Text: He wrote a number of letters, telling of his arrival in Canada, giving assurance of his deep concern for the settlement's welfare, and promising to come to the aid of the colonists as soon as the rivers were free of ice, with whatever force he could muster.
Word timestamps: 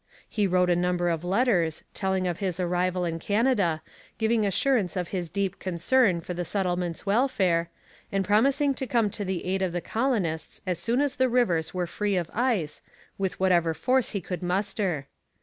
He 0.27 0.47
wrote 0.47 0.71
a 0.71 0.75
number 0.75 1.09
of 1.09 1.23
letters, 1.23 1.83
telling 1.93 2.25
of 2.25 2.39
his 2.39 2.59
arrival 2.59 3.05
in 3.05 3.19
Canada, 3.19 3.83
giving 4.17 4.47
assurance 4.47 4.95
of 4.95 5.09
his 5.09 5.29
deep 5.29 5.59
concern 5.59 6.21
for 6.21 6.33
the 6.33 6.43
settlement's 6.43 7.05
welfare, 7.05 7.69
and 8.11 8.25
promising 8.25 8.73
to 8.73 8.87
come 8.87 9.11
to 9.11 9.23
the 9.23 9.45
aid 9.45 9.61
of 9.61 9.73
the 9.73 9.79
colonists 9.81 10.59
as 10.65 10.79
soon 10.79 11.01
as 11.01 11.17
the 11.17 11.29
rivers 11.29 11.75
were 11.75 11.85
free 11.85 12.15
of 12.17 12.31
ice, 12.33 12.81
with 13.19 13.39
whatever 13.39 13.75
force 13.75 14.09
he 14.09 14.21
could 14.21 14.41
muster. 14.41 15.05